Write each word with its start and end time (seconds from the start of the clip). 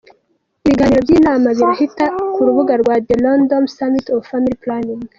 Ibiganiro 0.65 0.99
by’iyi 1.05 1.21
nama 1.27 1.47
birahita 1.57 2.05
ku 2.33 2.39
rubuga 2.47 2.73
rwa 2.81 2.95
"The 3.07 3.15
London 3.25 3.63
Summit 3.75 4.05
on 4.15 4.21
Family 4.29 4.55
Planning". 4.63 5.01